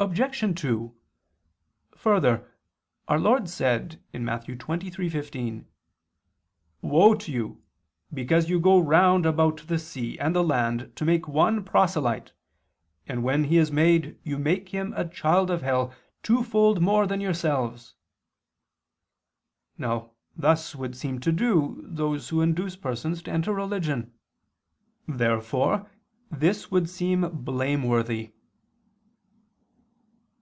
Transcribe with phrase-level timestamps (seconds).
[0.00, 0.60] Obj.
[0.60, 0.94] 2:
[1.96, 2.52] Further,
[3.08, 4.46] our Lord said (Matt.
[4.46, 5.64] 23:15):
[6.82, 7.62] "Woe to you...
[8.12, 12.32] because you go round about the sea and the land to make one proselyte,
[13.06, 17.22] and when he is made you make him the child of hell twofold more than
[17.22, 17.94] yourselves."
[19.78, 24.12] Now thus would seem to do those who induce persons to enter religion.
[25.08, 25.88] Therefore
[26.30, 28.32] this would seem blameworthy.